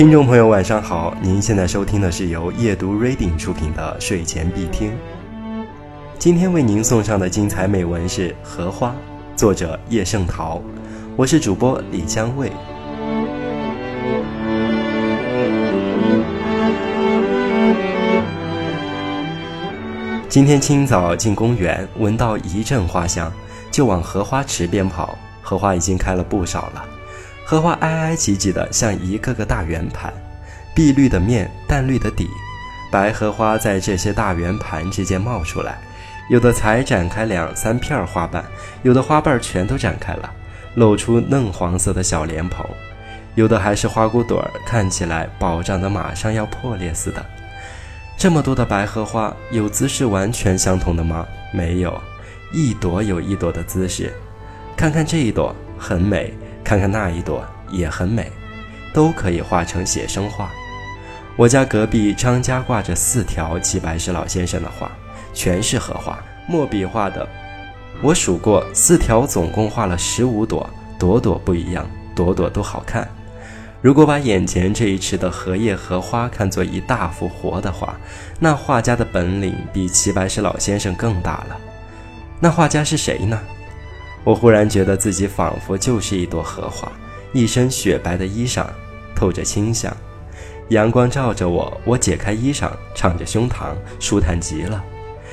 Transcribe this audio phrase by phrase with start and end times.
[0.00, 1.14] 听众朋友，晚上好！
[1.20, 4.96] 您现在收听的是由夜读 Reading 出品的睡前必听。
[6.18, 8.88] 今天为您送上的精彩美文是《荷花》，
[9.36, 10.58] 作者叶圣陶。
[11.16, 12.50] 我是主播李江卫。
[20.30, 23.30] 今天清早进公园，闻到一阵花香，
[23.70, 25.18] 就往荷花池边跑。
[25.42, 26.86] 荷花已经开了不少了。
[27.50, 30.14] 荷花挨挨挤挤的，像一个个大圆盘，
[30.72, 32.28] 碧绿的面，淡绿的底，
[32.92, 35.76] 白荷花在这些大圆盘之间冒出来，
[36.28, 38.44] 有的才展开两三片花瓣，
[38.84, 40.32] 有的花瓣全都展开了，
[40.76, 42.64] 露出嫩黄色的小莲蓬，
[43.34, 47.26] 有的还是花骨朵儿，看起来饱胀的马上要破裂似的。
[48.16, 51.26] 这么多的白荷花，有姿势完全相同的吗？
[51.52, 52.00] 没有，
[52.52, 54.14] 一朵有一朵的姿势。
[54.76, 56.32] 看看这一朵，很美。
[56.70, 58.30] 看看那一朵也很美，
[58.94, 60.52] 都可以画成写生画。
[61.34, 64.88] 我家隔壁张家挂着四条齐白石老先生的画，
[65.34, 67.28] 全是荷花，墨笔画的。
[68.00, 73.08] 我数过，四条总共画了十五朵，朵朵不一样，朵朵都好看。
[73.82, 77.96] 如果把眼前这一池的荷叶荷花看作一大幅活的画，
[78.38, 81.60] 那画家的本领比齐白石老先生更大了。
[82.38, 83.40] 那画家是谁呢？
[84.22, 86.90] 我忽然觉得自己仿佛就是一朵荷花，
[87.32, 88.66] 一身雪白的衣裳，
[89.14, 89.94] 透着清香。
[90.68, 94.84] 阳光照着我，我解开衣裳，敞着胸膛，舒坦极了。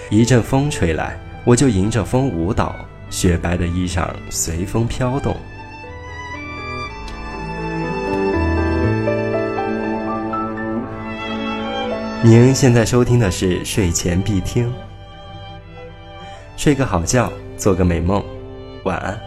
[0.09, 2.75] 一阵风吹来，我就迎着风舞蹈，
[3.09, 5.35] 雪白的衣裳随风飘动。
[12.23, 14.73] 您现在收听的是睡前必听，
[16.55, 18.23] 睡个好觉，做个美梦。
[18.87, 19.26] 晚安。